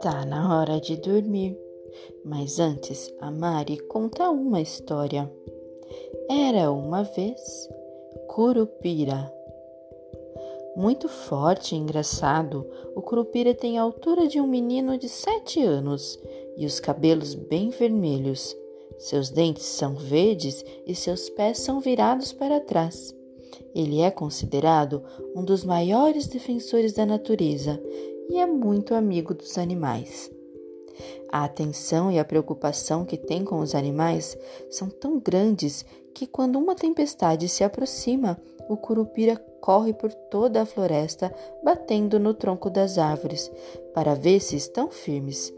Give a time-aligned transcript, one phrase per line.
[0.00, 1.58] Tá na hora de dormir.
[2.24, 5.28] Mas antes, a Mari conta uma história.
[6.30, 7.68] Era uma vez
[8.28, 9.32] Curupira.
[10.76, 12.64] Muito forte e engraçado,
[12.94, 16.16] o Curupira tem a altura de um menino de sete anos
[16.56, 18.56] e os cabelos bem vermelhos.
[18.98, 23.12] Seus dentes são verdes e seus pés são virados para trás.
[23.74, 25.02] Ele é considerado
[25.34, 27.80] um dos maiores defensores da natureza
[28.28, 30.30] e é muito amigo dos animais.
[31.30, 34.36] A atenção e a preocupação que tem com os animais
[34.70, 38.38] são tão grandes que, quando uma tempestade se aproxima,
[38.68, 43.50] o curupira corre por toda a floresta, batendo no tronco das árvores,
[43.94, 45.52] para ver se estão firmes.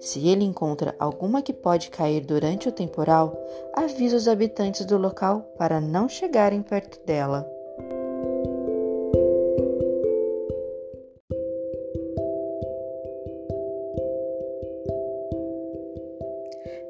[0.00, 3.36] Se ele encontra alguma que pode cair durante o temporal,
[3.74, 7.55] avisa os habitantes do local para não chegarem perto dela.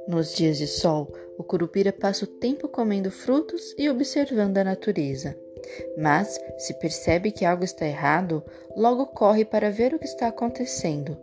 [0.08, 5.36] Nos dias de sol, o curupira passa o tempo comendo frutos e observando a natureza.
[5.98, 8.42] Mas, se percebe que algo está errado,
[8.76, 11.16] logo corre para ver o que está acontecendo.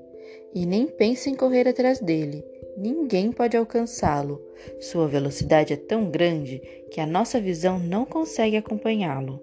[0.54, 2.46] E nem pensa em correr atrás dele.
[2.76, 4.42] Ninguém pode alcançá-lo.
[4.80, 6.60] Sua velocidade é tão grande
[6.92, 9.40] que a nossa visão não consegue acompanhá-lo.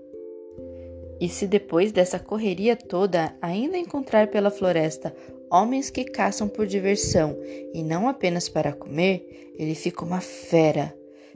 [1.20, 5.14] E se depois dessa correria toda ainda encontrar pela floresta
[5.50, 7.36] homens que caçam por diversão
[7.74, 10.94] e não apenas para comer, ele fica uma fera.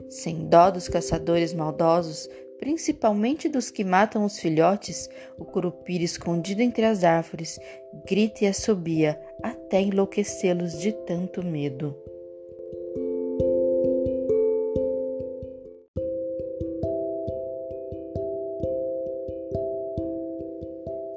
[0.09, 6.85] Sem dó dos caçadores maldosos, principalmente dos que matam os filhotes, o curupira escondido entre
[6.85, 7.59] as árvores
[8.05, 11.95] grita e assobia até enlouquecê-los de tanto medo.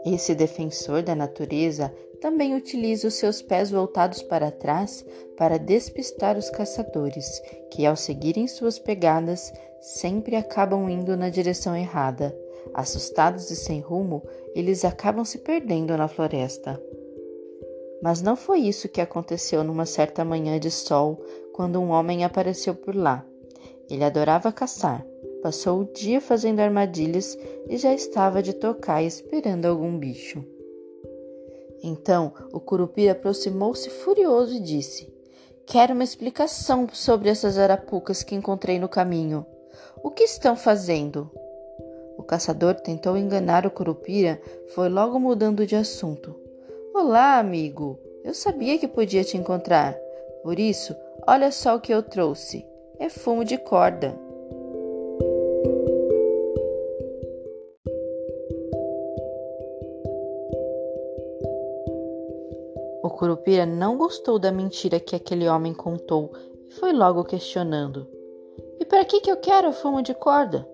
[0.05, 5.05] Esse defensor da natureza também utiliza os seus pés voltados para trás
[5.36, 7.40] para despistar os caçadores,
[7.70, 12.36] que, ao seguirem suas pegadas, sempre acabam indo na direção errada.
[12.74, 14.23] Assustados e sem rumo,
[14.55, 16.80] eles acabam se perdendo na floresta.
[18.02, 22.74] Mas não foi isso que aconteceu numa certa manhã de sol, quando um homem apareceu
[22.74, 23.24] por lá.
[23.89, 25.05] Ele adorava caçar,
[25.42, 30.45] passou o dia fazendo armadilhas e já estava de tocar esperando algum bicho.
[31.83, 35.12] Então o curupira aproximou-se furioso e disse:
[35.66, 39.44] Quero uma explicação sobre essas arapucas que encontrei no caminho.
[40.02, 41.30] O que estão fazendo?
[42.16, 44.40] O caçador tentou enganar o curupira,
[44.74, 46.34] foi logo mudando de assunto.
[46.94, 47.98] Olá, amigo.
[48.24, 49.96] Eu sabia que podia te encontrar.
[50.42, 50.96] Por isso,
[51.27, 52.66] olha só o que eu trouxe.
[52.98, 54.18] É fumo de corda.
[63.03, 66.33] O curupira não gostou da mentira que aquele homem contou
[66.69, 68.07] e foi logo questionando:
[68.81, 70.69] E para que, que eu quero fumo de corda?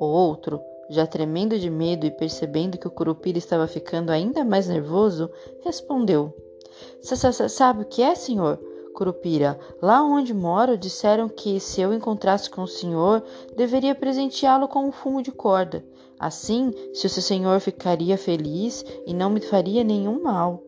[0.00, 4.66] O outro, já tremendo de medo e percebendo que o curupira estava ficando ainda mais
[4.68, 5.30] nervoso,
[5.62, 6.34] respondeu:
[7.00, 8.58] Sabe o que é, senhor?
[8.94, 13.22] Curupira, lá onde moro disseram que se eu encontrasse com o senhor,
[13.54, 15.84] deveria presenteá-lo com um fumo de corda.
[16.18, 20.62] Assim, se o senhor ficaria feliz e não me faria nenhum mal.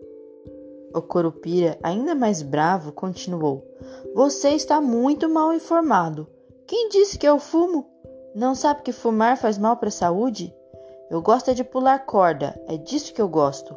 [0.94, 3.66] O Corupira, ainda mais bravo, continuou:
[4.15, 6.26] Você está muito mal informado.
[6.66, 7.87] Quem disse que eu fumo?
[8.34, 10.54] Não sabe que fumar faz mal para a saúde?
[11.10, 13.75] Eu gosto é de pular corda, é disso que eu gosto.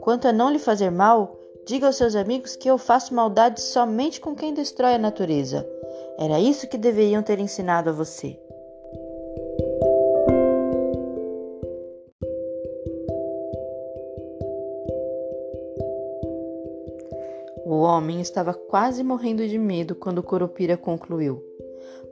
[0.00, 4.20] Quanto a não lhe fazer mal, diga aos seus amigos que eu faço maldade somente
[4.20, 5.66] com quem destrói a natureza.
[6.18, 8.38] Era isso que deveriam ter ensinado a você.
[17.84, 21.42] Homem estava quase morrendo de medo quando Curupira concluiu: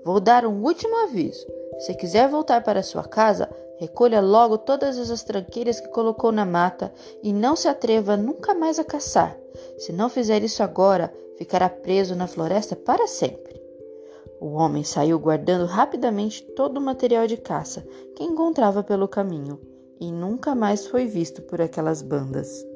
[0.05, 1.47] Vou dar um último aviso.
[1.81, 6.93] Se quiser voltar para sua casa, recolha logo todas as tranqueiras que colocou na mata
[7.23, 9.37] e não se atreva nunca mais a caçar.
[9.79, 13.61] Se não fizer isso agora, ficará preso na floresta para sempre.
[14.41, 17.87] O homem saiu guardando rapidamente todo o material de caça
[18.17, 19.61] que encontrava pelo caminho
[20.01, 22.72] e nunca mais foi visto por aquelas bandas.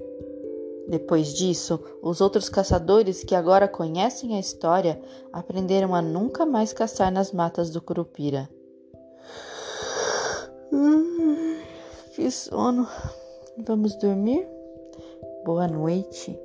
[0.88, 5.00] Depois disso, os outros caçadores que agora conhecem a história
[5.32, 8.48] aprenderam a nunca mais caçar nas matas do Curupira.
[10.72, 11.58] Hum,
[12.14, 12.86] que sono.
[13.66, 14.46] Vamos dormir?
[15.44, 16.38] Boa noite.